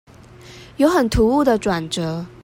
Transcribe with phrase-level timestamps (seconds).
[0.77, 2.25] 有很突兀的轉折